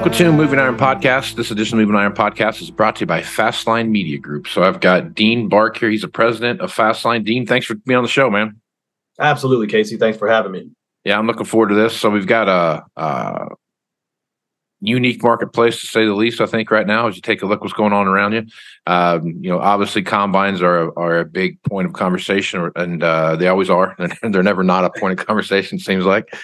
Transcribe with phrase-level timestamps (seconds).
[0.00, 1.34] welcome to Moving Iron Podcast.
[1.34, 4.48] This edition of Moving Iron Podcast is brought to you by Fastline Media Group.
[4.48, 5.90] So I've got Dean Bark here.
[5.90, 7.22] He's the president of Fastline.
[7.22, 8.58] Dean, thanks for being on the show, man.
[9.18, 9.98] Absolutely, Casey.
[9.98, 10.70] Thanks for having me.
[11.04, 11.94] Yeah, I'm looking forward to this.
[11.94, 13.48] So we've got a, a
[14.80, 16.40] unique marketplace to say the least.
[16.40, 18.46] I think right now, as you take a look what's going on around you,
[18.86, 23.48] um, you know, obviously combines are are a big point of conversation, and uh, they
[23.48, 23.96] always are.
[23.98, 25.78] And they're never not a point of conversation.
[25.78, 26.34] Seems like.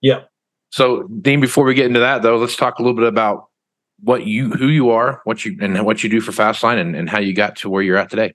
[0.00, 0.22] Yeah.
[0.72, 3.48] So, Dean, before we get into that, though, let's talk a little bit about
[4.00, 7.10] what you, who you are, what you, and what you do for Fastline, and, and
[7.10, 8.34] how you got to where you're at today.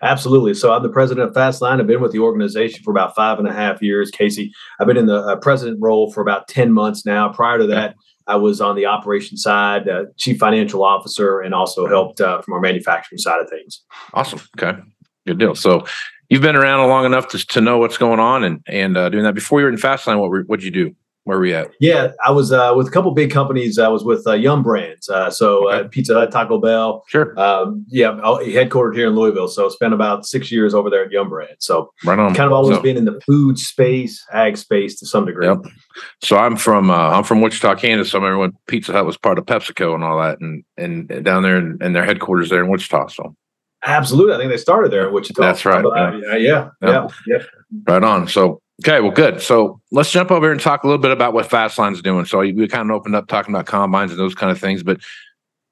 [0.00, 0.54] Absolutely.
[0.54, 1.80] So I'm the president of Fastline.
[1.80, 4.52] I've been with the organization for about five and a half years, Casey.
[4.78, 7.28] I've been in the uh, president role for about 10 months now.
[7.30, 7.96] Prior to that,
[8.28, 12.54] I was on the operations side, uh, chief financial officer, and also helped uh, from
[12.54, 13.82] our manufacturing side of things.
[14.14, 14.40] Awesome.
[14.56, 14.78] Okay.
[15.26, 15.56] Good deal.
[15.56, 15.84] So
[16.28, 19.24] you've been around long enough to, to know what's going on and, and uh, doing
[19.24, 19.34] that.
[19.34, 20.94] Before you were in Fastline, what were, what'd you do?
[21.24, 21.70] Where were we at?
[21.80, 23.78] Yeah, I was uh, with a couple big companies.
[23.78, 25.80] I was with uh, Yum Brands, uh, so Okay.
[25.84, 27.04] uh, Pizza Hut, Taco Bell.
[27.08, 27.38] Sure.
[27.38, 29.46] Um, yeah, headquartered here in Louisville.
[29.48, 31.64] So spent about six years over there at Yum Brands.
[31.66, 32.34] So Right on.
[32.34, 35.46] kind of always So- been in the food space, ag space to some degree.
[35.46, 35.58] Yep.
[36.22, 38.10] So I'm from uh, I'm from Wichita, Kansas.
[38.10, 41.22] So I remember when Pizza Hut was part of PepsiCo and all that, and and
[41.22, 43.08] down there and, their headquarters there in Wichita.
[43.08, 43.36] So
[43.86, 44.34] Absolutely.
[44.34, 45.40] I think they started there in Wichita.
[45.40, 46.36] That's right, But, uh, yeah.
[46.36, 46.68] Yeah.
[46.82, 46.88] Yeah.
[46.88, 47.08] Yeah.
[47.26, 47.38] yeah.
[47.86, 48.26] right on.
[48.28, 49.40] So okay, well, good.
[49.40, 52.24] So let's jump over and talk a little bit about what Fastline's doing.
[52.24, 55.00] So we kind of opened up talking about combines and those kind of things, but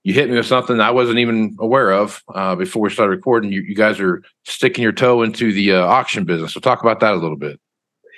[0.05, 3.53] you hit me with something I wasn't even aware of uh, before we started recording.
[3.53, 6.55] You, you guys are sticking your toe into the uh, auction business.
[6.55, 7.61] So talk about that a little bit.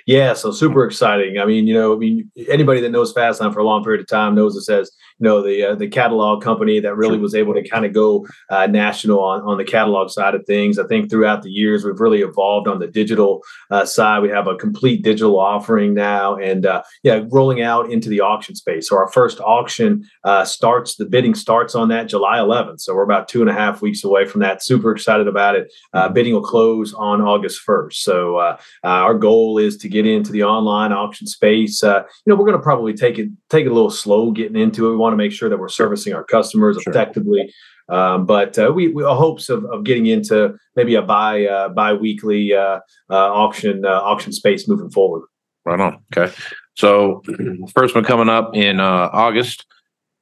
[0.07, 1.37] Yeah, so super exciting.
[1.37, 4.07] I mean, you know, I mean, anybody that knows Fastline for a long period of
[4.07, 4.91] time knows it you
[5.21, 8.67] know the uh, the catalog company that really was able to kind of go uh,
[8.67, 10.79] national on on the catalog side of things.
[10.79, 14.21] I think throughout the years we've really evolved on the digital uh, side.
[14.21, 18.55] We have a complete digital offering now, and uh, yeah, rolling out into the auction
[18.55, 18.89] space.
[18.89, 20.95] So our first auction uh, starts.
[20.95, 22.81] The bidding starts on that July 11th.
[22.81, 24.63] So we're about two and a half weeks away from that.
[24.63, 25.71] Super excited about it.
[25.93, 27.93] Uh, bidding will close on August 1st.
[27.93, 31.83] So uh, uh, our goal is to get into the online auction space.
[31.83, 34.59] Uh, you know, we're going to probably take it take it a little slow getting
[34.59, 34.91] into it.
[34.91, 36.91] We want to make sure that we're servicing our customers Sure.
[36.91, 37.53] effectively.
[37.89, 42.53] Um, but uh, we, we hopes of, of getting into maybe a bi uh, bi-weekly
[42.53, 45.23] uh, uh, auction uh, auction space moving forward.
[45.65, 46.01] Right on.
[46.15, 46.33] Okay.
[46.75, 47.21] So
[47.75, 49.65] first one coming up in uh, August.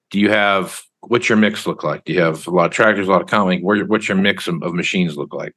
[0.10, 2.06] Do you have what's your mix look like?
[2.06, 3.62] Do you have a lot of tractors, a lot of coming?
[3.62, 5.54] Where what's your mix of, of machines look like?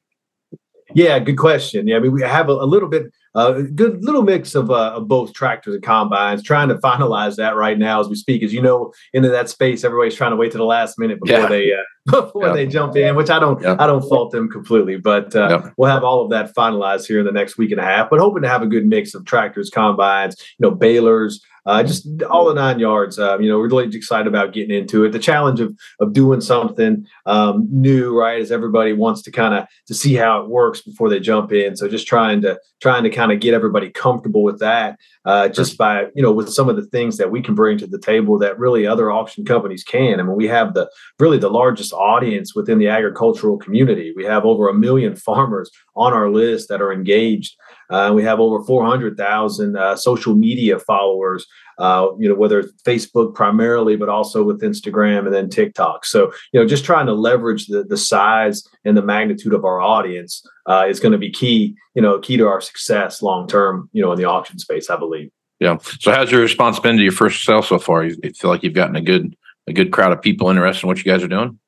[0.94, 1.86] Yeah, good question.
[1.86, 4.70] Yeah, I mean we have a, a little bit a uh, good little mix of,
[4.70, 6.42] uh, of both tractors and combines.
[6.42, 8.42] Trying to finalize that right now as we speak.
[8.42, 11.40] As you know, into that space, everybody's trying to wait to the last minute before
[11.40, 11.48] yeah.
[11.48, 11.76] they uh,
[12.22, 12.52] before yeah.
[12.52, 13.16] they jump in.
[13.16, 13.76] Which I don't yeah.
[13.78, 17.24] I don't fault them completely, but uh, we'll have all of that finalized here in
[17.24, 18.10] the next week and a half.
[18.10, 22.06] But hoping to have a good mix of tractors, combines, you know, balers, uh, just
[22.24, 23.18] all the nine yards.
[23.18, 25.12] Uh, you know, we're really excited about getting into it.
[25.12, 28.40] The challenge of of doing something um, new, right?
[28.40, 31.76] As everybody wants to kind of to see how it works before they jump in.
[31.76, 35.78] So just trying to trying to kind of get everybody comfortable with that, uh, just
[35.78, 38.38] by you know with some of the things that we can bring to the table
[38.38, 40.18] that really other auction companies can.
[40.18, 44.12] I mean, we have the really the largest audience within the agricultural community.
[44.16, 47.56] We have over a million farmers on our list that are engaged.
[47.92, 51.46] Uh, we have over 400,000 uh, social media followers,
[51.78, 56.06] uh, you know, whether it's Facebook primarily, but also with Instagram and then TikTok.
[56.06, 59.80] So, you know, just trying to leverage the, the size and the magnitude of our
[59.80, 63.90] audience uh, is going to be key, you know, key to our success long term,
[63.92, 65.30] you know, in the auction space, I believe.
[65.60, 65.76] Yeah.
[66.00, 68.04] So, how's your response been to your first sale so far?
[68.04, 69.36] You feel like you've gotten a good
[69.68, 71.58] a good crowd of people interested in what you guys are doing?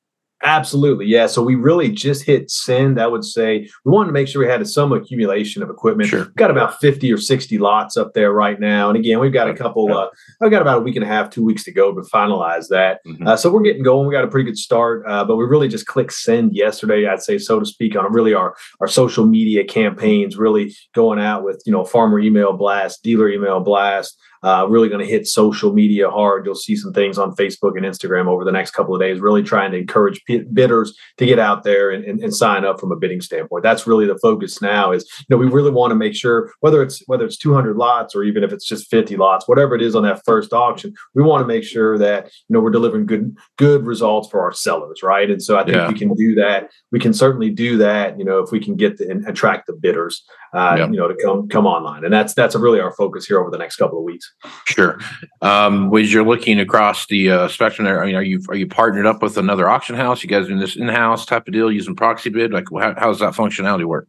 [0.45, 1.07] Absolutely.
[1.07, 1.25] Yeah.
[1.25, 3.01] So we really just hit send.
[3.01, 6.07] I would say we wanted to make sure we had some accumulation of equipment.
[6.09, 6.25] Sure.
[6.25, 8.89] We've got about 50 or 60 lots up there right now.
[8.89, 10.07] And again, we've got a couple, uh,
[10.41, 12.99] I've got about a week and a half, two weeks to go to finalize that.
[13.07, 13.27] Mm-hmm.
[13.27, 14.07] Uh, so we're getting going.
[14.07, 17.23] We got a pretty good start, uh, but we really just clicked send yesterday, I'd
[17.23, 21.63] say, so to speak, on really our, our social media campaigns, really going out with,
[21.65, 24.15] you know, farmer email blast, dealer email blast,
[24.45, 26.45] uh, really going to hit social media hard.
[26.45, 29.41] You'll see some things on Facebook and Instagram over the next couple of days, really
[29.41, 30.21] trying to encourage
[30.53, 33.63] bidders to get out there and, and, and, sign up from a bidding standpoint.
[33.63, 36.83] That's really the focus now is, you know, we really want to make sure whether
[36.83, 39.95] it's whether it's 200 lots or even if it's just 50 lots, whatever it is
[39.95, 43.35] on that first auction, we want to make sure that, you know, we're delivering good,
[43.57, 45.01] good results for our sellers.
[45.01, 45.31] Right.
[45.31, 45.87] And so I think yeah.
[45.87, 46.69] we can do that.
[46.91, 49.73] We can certainly do that, you know, if we can get the, and attract the
[49.73, 52.03] bidders, uh, you know, to come, come online.
[52.03, 54.34] And that's, that's really our focus here over the next couple of weeks.
[54.65, 54.99] Sure.
[55.41, 58.67] Um, as you're looking across the uh, spectrum there, I mean, are you are you
[58.67, 60.21] partnered up with another auction house?
[60.23, 62.51] You guys doing this in house type of deal using proxy bid?
[62.51, 64.07] Like, how, how does that functionality work?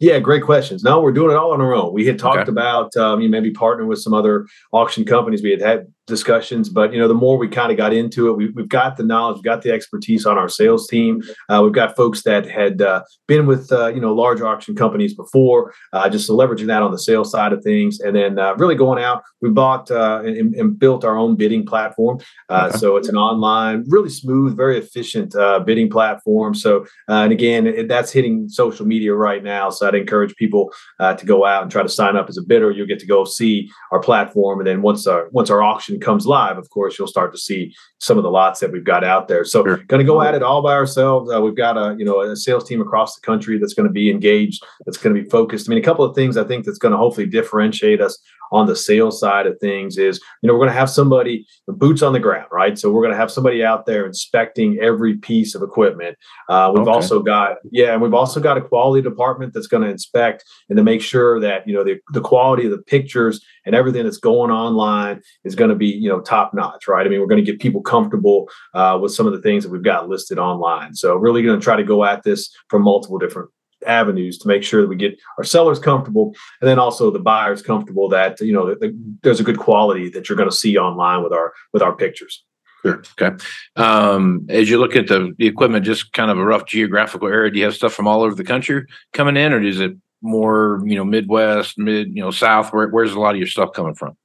[0.00, 0.84] Yeah, great questions.
[0.84, 1.92] No, we're doing it all on our own.
[1.92, 2.50] We had talked okay.
[2.50, 5.42] about um, you maybe partnering with some other auction companies.
[5.42, 8.36] We had had discussions, but you know, the more we kind of got into it,
[8.36, 11.22] we, have got the knowledge, we've got the expertise on our sales team.
[11.48, 15.14] Uh, we've got folks that had uh, been with uh, you know large auction companies
[15.14, 18.74] before, uh, just leveraging that on the sales side of things, and then uh, really
[18.74, 19.22] going out.
[19.40, 22.18] We bought uh, and, and, built our own bidding platform,
[22.50, 22.76] okay.
[22.76, 25.34] so it's an online, really smooth, very efficient
[25.64, 26.54] bidding platform.
[26.54, 29.70] So, and again, it, that's hitting social media right now.
[29.70, 32.70] So I'd encourage people to go out and try to sign up as a bidder.
[32.70, 36.26] You'll get to go see our platform, and then once our once our auction comes
[36.26, 39.28] live, of course, you'll start to see some of the lots that we've got out
[39.28, 39.44] there.
[39.44, 39.76] So, sure.
[39.88, 41.30] going to go at it all by ourselves.
[41.30, 43.92] Uh, we've got a you know a sales team across the country that's going to
[43.92, 45.68] be engaged, that's going to be focused.
[45.68, 48.18] I mean, a couple of things I think that's going to hopefully differentiate us
[48.52, 52.02] on the sales side of things is you know we're going to have somebody boots
[52.02, 52.78] on the ground right?
[52.78, 56.16] So we're going to have somebody out there inspecting every piece of equipment.
[56.48, 56.90] Uh, we've okay.
[56.90, 60.76] also got yeah and we've also got a quality department that's going to inspect and
[60.76, 64.18] to make sure that you know the, the quality of the pictures and everything that's
[64.18, 67.06] going online is going to be you know top notch right?
[67.06, 69.70] I mean we're going to get people comfortable uh, with some of the things that
[69.70, 70.94] we've got listed online.
[70.94, 73.50] So really going to try to go at this from multiple different
[73.86, 77.62] avenues to make sure that we get our sellers comfortable and then also the buyers
[77.62, 80.76] comfortable that you know that, that there's a good quality that you're going to see
[80.76, 82.44] online with our with our pictures
[82.82, 83.02] Sure.
[83.20, 83.36] Okay.
[83.76, 87.50] Um, as you look at the, the equipment, just kind of a rough geographical area,
[87.50, 90.80] do you have stuff from all over the country coming in, or is it more,
[90.84, 92.72] you know, Midwest, mid, you know, South?
[92.72, 94.16] Where, where's a lot of your stuff coming from?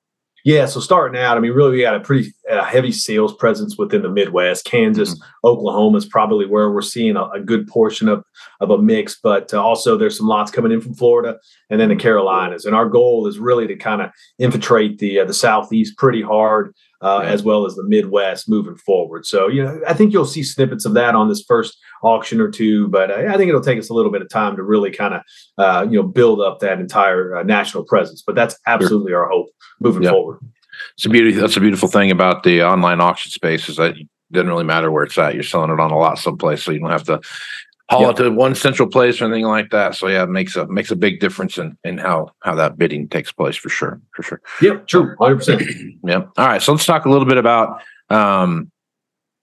[0.45, 3.77] Yeah, so starting out, I mean, really, we got a pretty uh, heavy sales presence
[3.77, 4.65] within the Midwest.
[4.65, 5.47] Kansas, mm-hmm.
[5.47, 8.25] Oklahoma is probably where we're seeing a, a, good portion of
[8.59, 11.37] of a mix, but uh, also there's some lots coming in from Florida
[11.69, 12.65] and then the Carolinas.
[12.65, 16.73] And our goal is really to kind of infiltrate the uh, the Southeast pretty hard
[17.03, 17.29] uh, yeah.
[17.29, 19.25] as well as the Midwest moving forward.
[19.25, 22.49] So, you know, I think you'll see snippets of that on this first auction or
[22.49, 24.91] two, but I, I think it'll take us a little bit of time to really
[24.91, 25.21] kind of,
[25.57, 28.21] uh, you know, build up that entire uh, national presence.
[28.25, 29.23] But that's absolutely sure.
[29.23, 29.47] our hope
[29.79, 30.39] moving forward.
[30.95, 31.31] It's a beauty.
[31.31, 34.91] That's a beautiful thing about the online auction space is that it doesn't really matter
[34.91, 35.33] where it's at.
[35.33, 37.21] You're selling it on a lot someplace, so you don't have to
[37.89, 38.19] haul yep.
[38.19, 39.95] it to one central place or anything like that.
[39.95, 43.07] So yeah, it makes a makes a big difference in in how how that bidding
[43.07, 44.41] takes place for sure, for sure.
[44.61, 45.61] Yep, true, hundred percent.
[46.05, 46.31] Yep.
[46.37, 47.81] All right, so let's talk a little bit about.
[48.09, 48.71] Um,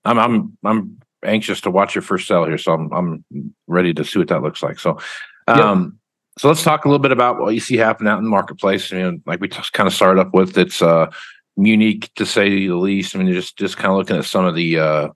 [0.05, 4.05] I'm I'm I'm anxious to watch your first sell here, so I'm I'm ready to
[4.05, 4.79] see what that looks like.
[4.79, 4.99] So,
[5.47, 5.99] um,
[6.39, 8.93] so let's talk a little bit about what you see happening out in the marketplace.
[8.93, 11.11] I mean, like we just kind of started up with, it's uh
[11.57, 13.15] unique to say the least.
[13.15, 15.09] I mean, just just kind of looking at some of the uh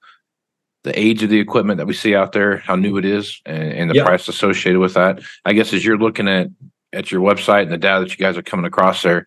[0.82, 3.73] the age of the equipment that we see out there, how new it is, and,
[3.73, 5.20] and the price associated with that.
[5.46, 6.49] I guess as you're looking at
[6.92, 9.25] at your website and the data that you guys are coming across there,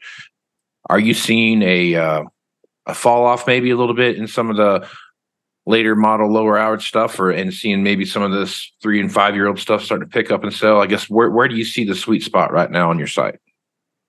[0.89, 2.23] are you seeing a uh,
[2.85, 4.87] a fall off maybe a little bit in some of the
[5.67, 9.35] later model lower hour stuff or and seeing maybe some of this three and five
[9.35, 11.65] year old stuff starting to pick up and sell i guess where, where do you
[11.65, 13.39] see the sweet spot right now on your site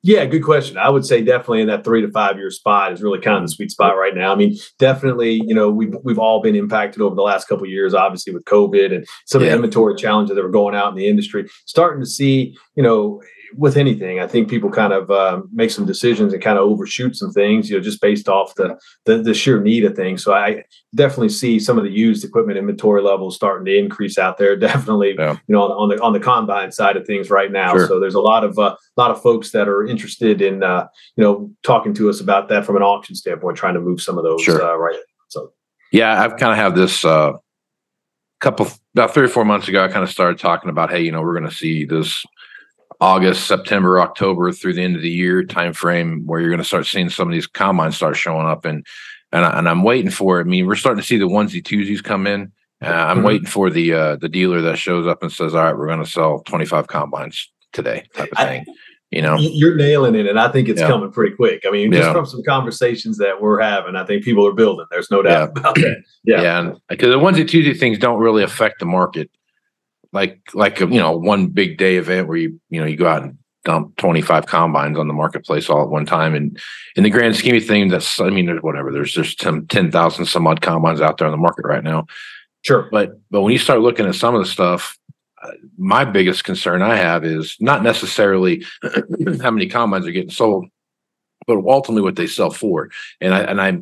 [0.04, 0.78] Yeah, good question.
[0.78, 3.42] I would say definitely in that three to five year spot is really kind of
[3.42, 4.32] the sweet spot right now.
[4.32, 7.70] I mean, definitely, you know, we've we've all been impacted over the last couple of
[7.70, 10.94] years, obviously with COVID and some of the inventory challenges that were going out in
[10.94, 11.48] the industry.
[11.66, 13.20] Starting to see, you know,
[13.56, 17.16] with anything, I think people kind of um, make some decisions and kind of overshoot
[17.16, 20.22] some things, you know, just based off the, the the sheer need of things.
[20.22, 20.64] So I
[20.94, 24.56] definitely see some of the used equipment inventory levels starting to increase out there.
[24.68, 25.32] Definitely, Yeah.
[25.46, 27.72] you know, on, on the on the combine side of things right now.
[27.74, 27.86] Sure.
[27.88, 31.24] So there's a lot of uh, lot of folks that are interested in uh, you
[31.24, 34.24] know talking to us about that from an auction standpoint, trying to move some of
[34.24, 34.62] those Sure.
[34.62, 34.98] uh, right.
[35.28, 35.52] So
[35.90, 37.32] yeah i've kind of have this uh
[38.40, 41.10] couple about three or four months ago i kind of started talking about hey you
[41.10, 42.24] know we're going to see this
[43.00, 46.64] august september october through the end of the year time frame where you're going to
[46.64, 48.84] start seeing some of these combines start showing up and
[49.32, 51.62] and, I, and i'm waiting for it i mean we're starting to see the onesie
[51.62, 52.50] twosies come in
[52.82, 53.24] uh, i'm Mhm.
[53.24, 56.02] waiting for the uh the dealer that shows up and says all right we're going
[56.04, 58.64] to sell 25 combines today type of I- thing
[59.10, 60.88] you know You're nailing it, and I think it's Yeah.
[60.88, 61.62] coming pretty quick.
[61.66, 62.12] I mean, just Yeah.
[62.12, 64.84] from some conversations that we're having, I think people are building.
[64.90, 66.02] There's no doubt about that.
[66.24, 66.42] Yeah.
[66.42, 69.30] Yeah, and because the onesie Tuesday things don't really affect the market,
[70.12, 73.22] like like you know one big day event where you you know you go out
[73.22, 76.58] and dump twenty five combines on the marketplace all at one time, and
[76.96, 80.46] in the grand scheme of things, that's I mean there's whatever there's ten thousand some
[80.46, 82.06] odd combines out there on the market right now,
[82.62, 82.88] Sure.
[82.90, 84.96] but but when you start looking at some of the stuff.
[85.40, 88.64] Uh, my biggest concern I have is not necessarily
[89.40, 90.66] how many combines are getting sold,
[91.46, 92.90] but ultimately what they sell for.
[93.20, 93.78] And I and I,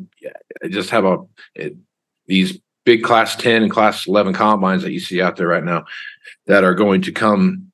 [0.63, 1.17] I just have a
[1.55, 1.75] it,
[2.27, 5.83] these big class 10 and class 11 combines that you see out there right now
[6.45, 7.69] that are going to come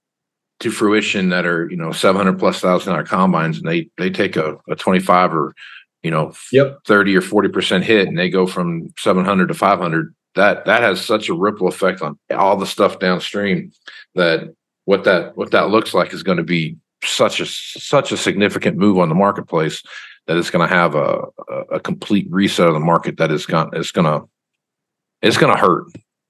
[0.60, 4.36] to fruition that are you know 700 plus thousand dollar combines and they they take
[4.36, 5.54] a, a 25 or
[6.02, 6.80] you know Yep.
[6.88, 11.00] 30 or 40 percent hit and they go from 700 to 500 that that has
[11.00, 13.72] such a ripple effect on all the stuff downstream
[14.16, 14.52] that
[14.86, 18.78] what that what that looks like is going to be such a such a significant
[18.78, 19.84] move on the marketplace
[20.26, 23.46] that it's going to have a, a a complete reset of the market that is
[23.46, 24.28] going it's going to
[25.24, 25.86] it's going to hurt.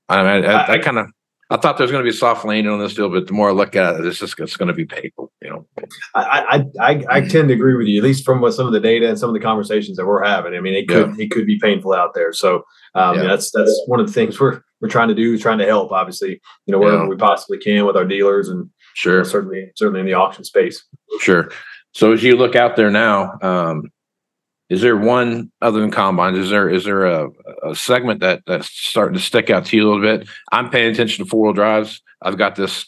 [0.07, 1.07] I mean, I, I, I- kind of
[1.49, 3.33] I thought there was going to be a soft landing on this deal, but the
[3.33, 5.31] more I look at it, it's just it's going to be painful.
[5.41, 5.67] You know,
[6.15, 8.73] I, I, I, I tend to agree with you, at least from what some of
[8.73, 10.55] the data and some of the conversations that we're having.
[10.55, 12.33] I mean, it could it could be painful out there.
[12.33, 12.63] So
[12.95, 13.23] um, Yeah.
[13.23, 16.41] that's that's one of the things we're we're trying to do, trying to help, obviously,
[16.65, 17.09] you know, wherever Yeah.
[17.09, 20.83] we possibly can with our dealers and sure, certainly certainly in the auction space.
[21.19, 21.51] Sure.
[21.93, 23.91] So as you look out there now, um,
[24.69, 26.37] is there one other than combines?
[26.37, 27.29] Is there is there a,
[27.63, 30.27] a segment that that's starting to stick out to you a little bit?
[30.51, 32.01] I'm paying attention to four wheel drives.
[32.21, 32.85] I've got this,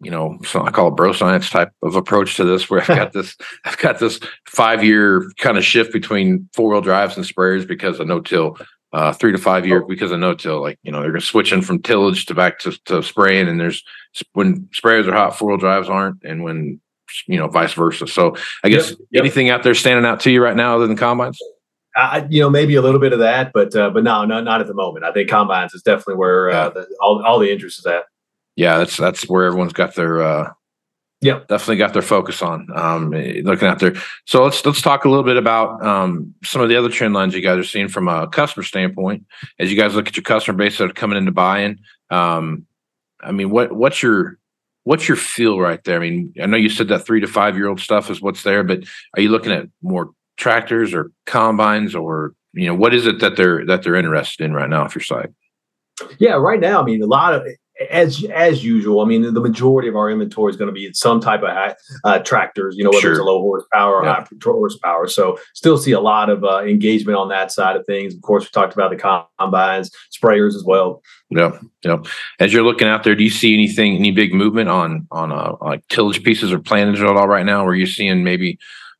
[0.00, 2.88] you know, so I call it bro science type of approach to this, where I've
[2.88, 7.26] got this, I've got this five year kind of shift between four wheel drives and
[7.26, 8.56] sprayers because of no till.
[8.90, 11.60] Uh, three to five year because of no till, like you know, they're gonna switching
[11.60, 13.84] from tillage to back to, to spraying, and there's
[14.32, 16.80] when sprayers are hot, four wheel drives aren't, and when
[17.26, 18.06] you know, vice versa.
[18.06, 19.20] So I guess Yep, yep.
[19.22, 21.38] anything out there standing out to you right now other than combines?
[21.96, 24.60] I, you know, maybe a little bit of that, but uh, but no, no, not
[24.60, 25.04] at the moment.
[25.04, 26.58] I think combines is definitely where Yeah.
[26.66, 28.04] uh, the, all all the interest is at.
[28.56, 30.52] Yeah, that's that's where everyone's got their uh
[31.20, 31.48] Yep.
[31.48, 33.94] definitely got their focus on um eh, looking out there.
[34.26, 37.34] So let's let's talk a little bit about um some of the other trend lines
[37.34, 39.24] you guys are seeing from a customer standpoint
[39.58, 41.80] as you guys look at your customer base that are coming into buying.
[42.10, 42.66] Um
[43.20, 44.38] I mean what what's your
[44.88, 45.96] what's your feel right there?
[45.96, 48.42] I mean, I know you said that three to five year old stuff is what's
[48.42, 53.06] there, but are you looking at more tractors or combines or you know what is
[53.06, 55.28] it that they're that they're interested in right now off your site?
[56.18, 57.46] Yeah, right now, I mean, a lot of
[57.90, 59.00] as as usual.
[59.00, 61.74] I mean, the majority of our inventory is going to be some type of high,
[62.04, 62.74] uh, tractors.
[62.76, 64.14] You know, whether it's a low horsepower or Yeah.
[64.14, 65.06] high horsepower.
[65.06, 68.14] So, still see a lot of uh, engagement on that side of things.
[68.14, 68.96] Of course, we talked about the
[69.38, 71.02] combines, sprayers as well.
[71.30, 71.98] Yeah, yeah.
[72.40, 75.52] As you're looking out there, do you see anything, any big movement on on uh,
[75.60, 77.64] like tillage pieces or planters at all right now?
[77.64, 78.58] Where you're seeing maybe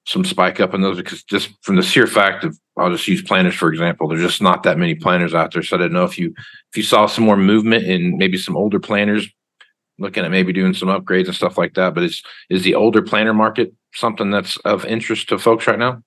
[0.09, 0.97] some spike up in those?
[0.97, 4.09] Because just from the sheer fact of, I'll just use planters for example.
[4.09, 6.77] There's just not that many planters out there, so I didn't know if you if
[6.77, 9.29] you saw some more movement in maybe some older planters,
[9.99, 11.95] looking at maybe doing some upgrades and stuff like that.
[11.95, 16.03] But is is the older planter market something that's of interest to folks right now?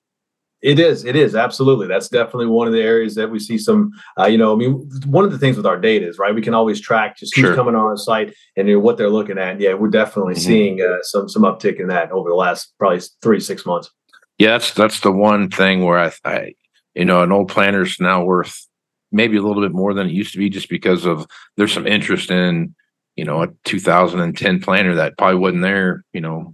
[0.61, 1.05] It is.
[1.05, 1.87] It is absolutely.
[1.87, 3.91] That's definitely one of the areas that we see some.
[4.19, 4.73] Uh, you know, I mean,
[5.07, 6.35] one of the things with our data is right.
[6.35, 7.55] We can always track just who's Sure.
[7.55, 9.59] coming on our site and you know, what they're looking at.
[9.59, 10.39] Yeah, we're definitely Mhm.
[10.39, 13.89] seeing uh, some some uptick in that over the last probably three six months.
[14.37, 16.53] Yeah, that's that's the one thing where I, I
[16.93, 18.67] you know, an old planter's now worth
[19.11, 21.25] maybe a little bit more than it used to be, just because of
[21.57, 22.73] there's some interest in,
[23.15, 26.53] you know, a 2010 planner that probably wasn't there, you know,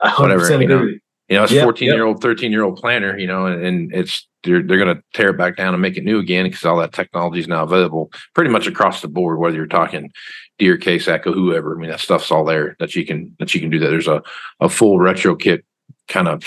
[0.00, 0.92] I Whatever, 100% you know.
[1.28, 1.36] You.
[1.36, 1.94] know, it's Yep, 14 yep.
[1.94, 5.30] year old, 13 year old planter, you know, and, and it's they're they're gonna tear
[5.30, 8.10] it back down and make it new again because all that technology is now available
[8.34, 10.10] pretty much across the board, whether you're talking
[10.58, 11.76] Deere Case, AGCO, whoever.
[11.76, 13.88] I mean, that stuff's all there that you can that you can do that.
[13.88, 14.22] There's a
[14.60, 15.64] a full retro kit
[16.08, 16.44] kind of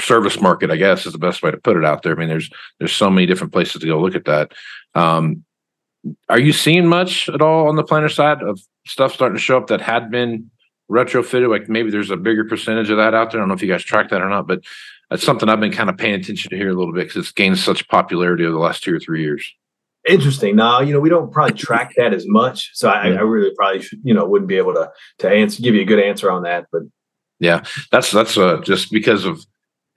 [0.00, 2.12] service market, I guess, is the best way to put it out there.
[2.12, 4.52] I mean, there's there's so many different places to go look at that.
[4.94, 5.44] Um,
[6.28, 9.58] are you seeing much at all on the planter side of stuff starting to show
[9.58, 10.50] up that had been
[10.90, 11.48] retrofitted?
[11.48, 13.40] Like maybe there's a bigger percentage of that out there.
[13.40, 14.60] I don't know if you guys track that or not, but
[15.08, 17.32] that's something I've been kind of paying attention to here a little bit because it's
[17.32, 19.50] gained such popularity over the last two or three years.
[20.08, 20.56] Interesting.
[20.56, 23.16] Now, you know, we don't probably track that as much, so I, Yeah.
[23.16, 25.84] I really probably should, you know, wouldn't be able to to answer give you a
[25.86, 26.66] good answer on that.
[26.72, 26.82] But
[27.38, 29.44] yeah, That's that's uh, just because of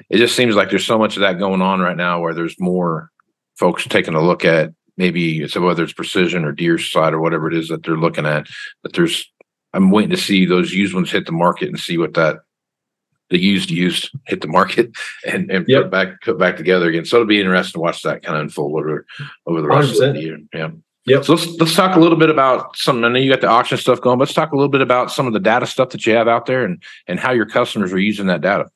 [0.09, 0.17] it.
[0.17, 3.09] Just seems like there's so much of that going on right now, where there's more
[3.55, 7.47] folks taking a look at maybe so whether it's precision or Deere side or whatever
[7.47, 8.47] it is that they're looking at.
[8.83, 9.31] That there's
[9.73, 12.37] I'm waiting to see those used ones hit the market and see what that
[13.29, 14.91] the used used hit the market
[15.25, 15.83] and and Yep.
[15.83, 17.05] put back put back together again.
[17.05, 19.05] So it'll be interesting to watch that kind of unfold over
[19.47, 20.13] over the rest of 100%.
[20.13, 20.37] the year.
[20.53, 20.69] Yeah.
[21.05, 21.25] Yep.
[21.25, 23.03] So let's let's talk a little bit about some.
[23.03, 25.11] I know you got the auction stuff going, but let's talk a little bit about
[25.11, 27.91] some of the data stuff that you have out there and and how your customers
[27.91, 28.69] are using that data.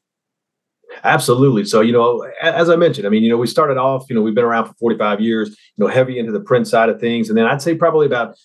[1.03, 1.63] Absolutely.
[1.65, 4.21] So, you know, as I mentioned, I mean, you know, we started off, you know,
[4.21, 7.29] we've been around for 45 years, you know, heavy into the print side of things.
[7.29, 8.35] And then I'd say probably about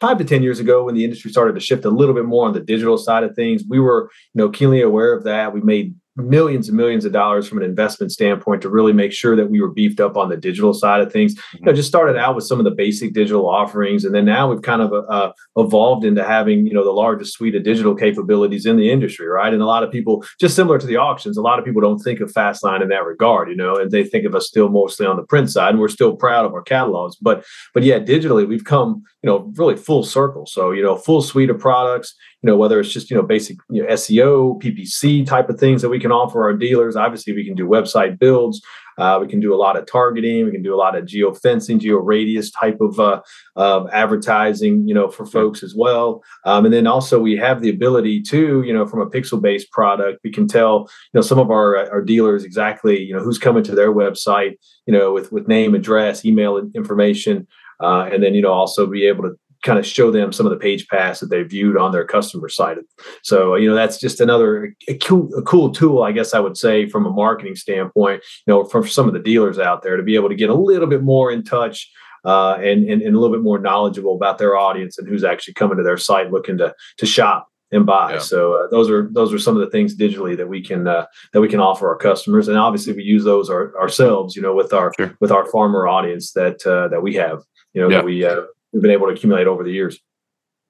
[0.00, 2.46] five to 10 years ago when the industry started to shift a little bit more
[2.46, 5.52] on the digital side of things, we were, you know, keenly aware of that.
[5.52, 9.36] We made millions and millions of dollars from an investment standpoint to really make sure
[9.36, 11.34] that we were beefed up on the digital side of things.
[11.54, 14.50] You know, just started out with some of the basic digital offerings, and then now
[14.50, 18.66] we've kind of uh, evolved into having you know the largest suite of digital capabilities
[18.66, 19.52] in the industry, right?
[19.52, 21.98] And a lot of people, just similar to the auctions, a lot of people don't
[21.98, 25.06] think of Fastline in that regard, you know, and they think of us still mostly
[25.06, 28.46] on the print side, and we're still proud of our catalogs, but but yeah, digitally
[28.46, 30.46] we've come you know really full circle.
[30.46, 33.58] So you know, full suite of products you know whether it's just you know basic
[33.68, 36.96] you know, SEO, PPC type of things that we can offer our dealers.
[36.96, 38.60] Obviously, we can do website builds.
[38.98, 40.44] Uh, we can do a lot of targeting.
[40.44, 43.20] We can do a lot of geo fencing, geo radius type of uh,
[43.56, 46.22] of advertising, you know, for folks as well.
[46.44, 49.70] Um, and then also we have the ability to, you know, from a pixel based
[49.70, 50.80] product, we can tell,
[51.12, 54.52] you know, some of our our dealers exactly, you know, who's coming to their website,
[54.86, 57.46] you know, with with name, address, email information,
[57.80, 60.50] uh, and then you know also be able to kind of show them some of
[60.50, 62.78] the page paths that they viewed on their customer site.
[63.22, 66.56] So, you know, that's just another a cool, a cool tool, I guess I would
[66.56, 70.02] say, from a marketing standpoint, you know, for some of the dealers out there to
[70.02, 71.90] be able to get a little bit more in touch
[72.24, 75.54] uh, and, and, and a little bit more knowledgeable about their audience and who's actually
[75.54, 78.14] coming to their site looking to, to shop and buy.
[78.14, 78.18] Yeah.
[78.18, 81.06] So uh, those are those are some of the things digitally that we can uh,
[81.32, 84.34] that we can offer our customers, and obviously we use those our, ourselves.
[84.34, 85.16] You know, with our Sure.
[85.20, 87.42] with our farmer audience that uh, that we have.
[87.72, 87.96] You know, Yeah.
[87.98, 88.42] that we uh,
[88.72, 89.98] we've been able to accumulate over the years.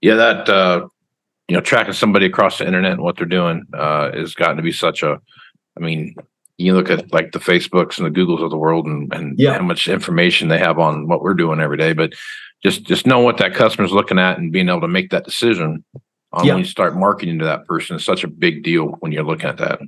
[0.01, 0.87] Yeah, that uh,
[1.49, 4.63] you know, tracking somebody across the internet and what they're doing uh, has gotten to
[4.63, 5.19] be such a.
[5.77, 6.15] I mean,
[6.59, 9.55] you look at like the Facebooks and the Googles of the world, and and Yeah.
[9.55, 11.93] how much information they have on what we're doing every day.
[11.93, 12.15] But
[12.63, 15.85] just just knowing what that customer's looking at and being able to make that decision
[16.33, 16.53] on Yeah.
[16.55, 19.49] when you start marketing to that person is such a big deal when you're looking
[19.49, 19.81] at that.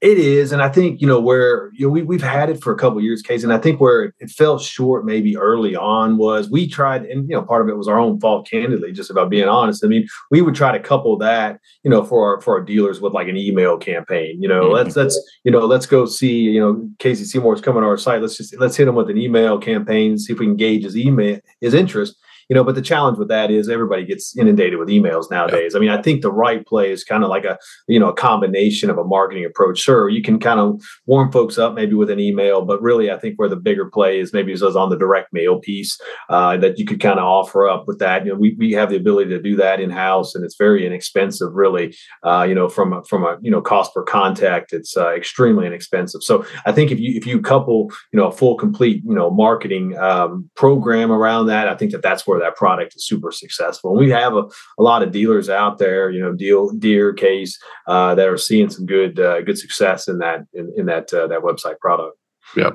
[0.00, 2.72] It is, and I think you know where you know we we've had it for
[2.72, 6.18] a couple of years, Casey, and I think where it fell short maybe early on
[6.18, 9.10] was we tried, and you know part of it was our own fault, candidly, just
[9.10, 9.84] about being honest.
[9.84, 13.00] I mean, we would try to couple that, you know, for our for our dealers
[13.00, 14.40] with like an email campaign.
[14.40, 14.72] You know, Mhm.
[14.74, 18.20] let's let's you know let's go see you know Casey Seymour's coming to our site.
[18.20, 20.96] Let's just let's hit him with an email campaign, see if we can gauge his
[20.96, 22.14] email his interest.
[22.48, 25.74] You know, but the challenge with that is everybody gets inundated with emails nowadays.
[25.74, 28.14] I mean, I think the right play is kind of like a you know a
[28.14, 29.78] combination of a marketing approach.
[29.78, 33.18] Sure, you can kind of warm folks up maybe with an email, but really I
[33.18, 36.78] think where the bigger play is maybe is on the direct mail piece uh, that
[36.78, 38.24] you could kind of offer up with that.
[38.24, 40.86] You know, we, we have the ability to do that in house, and it's very
[40.86, 41.94] inexpensive, really.
[42.22, 45.66] Uh, you know, from a, from a you know cost per contact, it's uh, extremely
[45.66, 46.22] inexpensive.
[46.22, 49.30] So I think if you if you couple you know a full complete you know
[49.30, 53.90] marketing um, program around that, I think that that's where that product is super successful.
[53.90, 54.44] And we have a,
[54.78, 58.70] a lot of dealers out there, you know, deal Deere Case uh, that are seeing
[58.70, 62.16] some good uh, good success in that in, in that uh, that website product.
[62.56, 62.70] Yeah.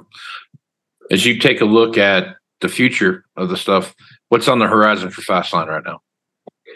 [1.11, 3.93] As you take a look at the future of the stuff,
[4.29, 5.99] what's on the horizon for Fastline right now?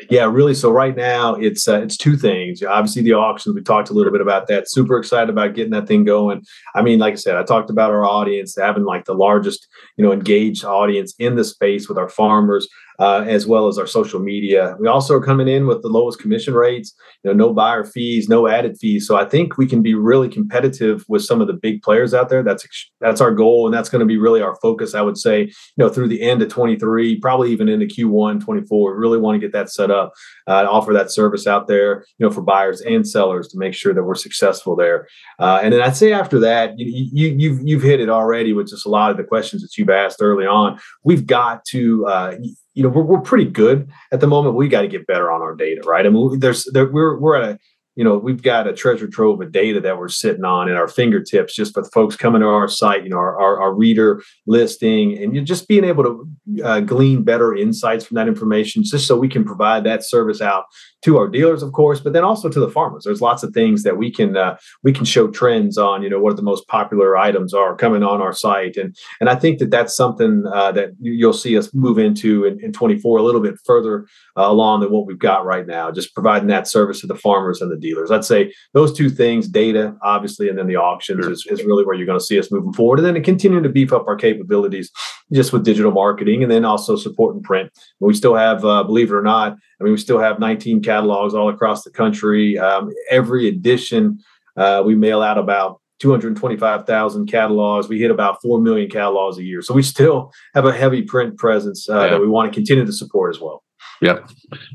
[0.10, 0.54] Yeah, really.
[0.54, 2.62] So right now it's uh, it's two things.
[2.64, 3.56] Obviously, the auctions.
[3.56, 4.70] We talked a little bit about that.
[4.70, 6.44] Super excited about getting that thing going.
[6.76, 10.04] I mean, like I said, I talked about our audience having like the largest, you
[10.04, 12.68] know, engaged audience in the space with our farmers
[13.00, 14.76] uh, as well as our social media.
[14.80, 18.28] We also are coming in with the lowest commission rates, you know, no buyer fees,
[18.28, 19.08] no added fees.
[19.08, 22.30] So I think we can be really competitive with some of the big players out
[22.30, 22.44] there.
[22.44, 22.66] That's
[23.00, 24.96] that's our goal, and that's going to be really our focus.
[24.96, 28.94] I would say, you know, through the end of 23, probably even into Q1 24.
[28.94, 30.14] We really want to get that set up,
[30.48, 33.94] uh, offer that service out there, you know, for buyers and sellers to make sure
[33.94, 35.08] that we're successful there.
[35.40, 38.70] Uh, and then I'd say after that, you, you you've you've hit it already with
[38.70, 40.80] just a lot of the questions that you've asked early on.
[41.04, 42.36] We've got to uh,
[42.78, 44.56] you know, we're, we're pretty good at the moment.
[44.56, 46.06] We got to get better on our data, right?
[46.06, 47.60] I mean, there's there, we're we're at a
[47.98, 50.88] you know, we've got a treasure trove of data that we're sitting on at our
[50.88, 54.22] fingertips just for the folks coming to our site, you know, our, our, our reader
[54.46, 59.18] listing, and just being able to uh, glean better insights from that information just so
[59.18, 60.66] we can provide that service out
[61.04, 63.04] to our dealers, of course, but then also to the farmers.
[63.04, 66.04] There's lots of things that we can uh, we can show trends on.
[66.04, 69.36] You know, what the most popular items are coming on our site, and and I
[69.36, 73.24] think that that's something uh, that you'll see us move into in, in 24 a
[73.24, 74.06] little bit further
[74.38, 75.92] uh, along than what we've got right now.
[75.92, 77.87] Just providing that service to the farmers and the dealers.
[78.12, 81.32] I'd say those two things, data obviously, and then the auctions sure.
[81.32, 83.70] is, is really where you're going to see us moving forward, and then continuing to
[83.70, 84.92] beef up our capabilities
[85.32, 87.72] just with digital marketing, and then also supporting print.
[88.00, 91.34] We still have, uh, believe it or not I mean, we still have 19 catalogs
[91.34, 92.58] all across the country.
[92.58, 94.20] Um, every edition,
[94.56, 97.88] uh, we mail out about 225,000 catalogs.
[97.88, 99.62] We hit about 4 million catalogs a year.
[99.62, 102.08] So we still have a heavy print presence uh, yeah.
[102.10, 103.64] that we want to continue to support as well.
[104.02, 104.30] Yep.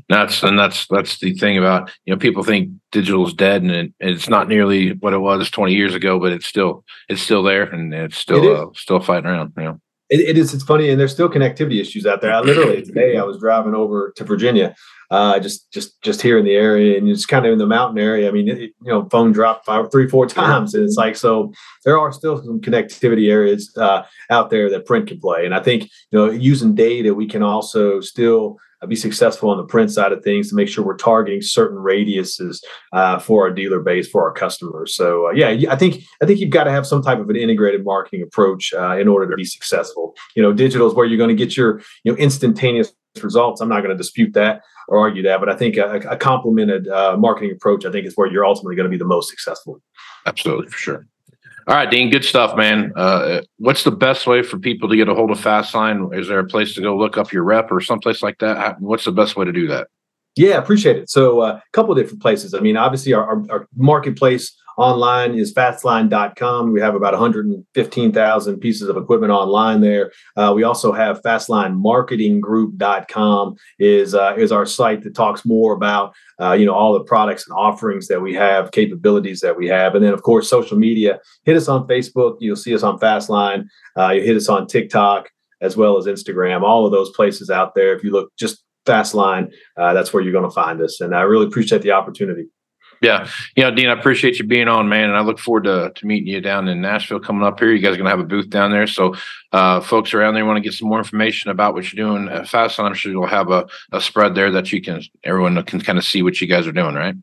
[0.09, 3.71] That's, and that's, that's the thing about, you know, people think digital is dead and
[3.71, 7.43] it, it's not nearly what it was 20 years ago, but it's still, it's still
[7.43, 9.79] there and it's still, it uh, still fighting around, you know
[10.13, 10.53] it, it is.
[10.53, 12.33] It's funny, and there's still connectivity issues out there.
[12.33, 14.75] I literally today I was driving over to Virginia,
[15.09, 17.97] uh, just just just here in the area, and it's kind of in the mountain
[17.97, 18.27] area.
[18.27, 21.51] I mean, it, you know, phone dropped five, three, four times, and it's like so.
[21.83, 25.61] There are still some connectivity areas uh, out there that print can play, and I
[25.61, 30.11] think you know using data, we can also still be successful on the print side
[30.11, 34.23] of things to make sure we're targeting certain radiuses uh, for our dealer base for
[34.23, 34.95] our customers.
[34.95, 37.35] So uh, yeah, I think I think you've got to have some type of an
[37.35, 40.15] integrated marketing approach uh, in order to be successful.
[40.35, 43.61] You know, digital is where you're going to get your you know instantaneous results.
[43.61, 46.87] I'm not going to dispute that or argue that, but I think a, a complemented
[46.87, 49.81] uh, marketing approach I think is where you're ultimately going to be the most successful.
[50.25, 51.07] Absolutely, for sure.
[51.65, 52.91] All right, Dean, good stuff, man.
[52.95, 56.17] Uh, what's the best way for people to get a hold of Fastline?
[56.17, 58.81] Is there a place to go look up your rep or someplace like that?
[58.81, 59.87] What's the best way to do that?
[60.35, 61.09] Yeah, appreciate it.
[61.09, 62.53] So, uh, a couple of different places.
[62.53, 66.71] I mean, obviously, our, our, our marketplace online is fastline.com.
[66.71, 70.11] We have about 115,000 pieces of equipment online there.
[70.35, 76.53] Uh, we also have fastlinemarketinggroup.com is uh, is our site that talks more about uh,
[76.53, 80.03] you know all the products and offerings that we have, capabilities that we have, and
[80.03, 81.19] then of course social media.
[81.43, 82.37] Hit us on Facebook.
[82.39, 83.65] You'll see us on Fastline.
[83.97, 85.29] Uh, you hit us on TikTok
[85.61, 86.61] as well as Instagram.
[86.61, 87.95] All of those places out there.
[87.95, 90.99] If you look just Fastline, uh, that's where you're going to find us.
[90.99, 92.47] And I really appreciate the opportunity.
[93.03, 93.27] Yeah.
[93.57, 95.09] You know, Dean, I appreciate you being on, man.
[95.09, 97.73] And I look forward to, to meeting you down in Nashville coming up here.
[97.73, 98.87] You guys are going to have a booth down there.
[98.87, 99.13] So,
[99.51, 102.47] uh, folks around there want to get some more information about what you're doing at
[102.47, 102.79] Fast.
[102.79, 106.05] I'm sure you'll have a, a spread there that you can, everyone can kind of
[106.05, 107.15] see what you guys are doing, right?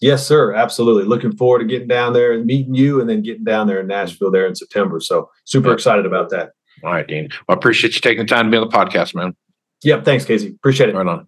[0.00, 0.54] Yes, sir.
[0.54, 1.04] Absolutely.
[1.04, 3.88] Looking forward to getting down there and meeting you and then getting down there in
[3.88, 5.00] Nashville there in September.
[5.00, 5.74] So, super yeah.
[5.74, 6.52] excited about that.
[6.84, 7.30] All right, Dean.
[7.48, 9.34] Well, I appreciate you taking the time to be on the podcast, man.
[9.82, 10.04] Yep.
[10.04, 10.48] Thanks, Casey.
[10.48, 10.94] Appreciate it.
[10.94, 11.26] Right on.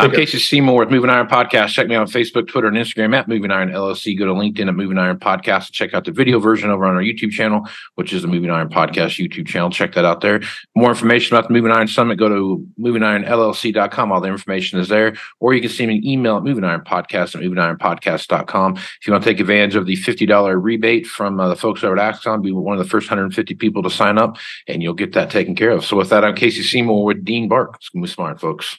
[0.00, 1.74] I'm Casey Seymour with Moving Iron Podcast.
[1.74, 4.18] Check me out on Facebook, Twitter, and Instagram at Moving Iron LLC.
[4.18, 6.96] Go to LinkedIn at Moving Iron Podcast and check out the video version over on
[6.96, 9.68] our YouTube channel, which is the Moving Iron Podcast YouTube channel.
[9.68, 10.40] Check that out there.
[10.74, 14.10] More information about the Moving Iron Summit, go to movingironllc.com.
[14.10, 15.16] All the information is there.
[15.38, 18.76] Or you can send me an email at Moving Iron Podcast at movingironpodcast.com.
[18.78, 21.98] If you want to take advantage of the $50 rebate from uh, the folks over
[21.98, 25.12] at Axon, be one of the first 150 people to sign up, and you'll get
[25.12, 25.84] that taken care of.
[25.84, 27.74] So with that, I'm Casey Seymour with Dean Bark.
[27.76, 28.78] It's going to be smart, folks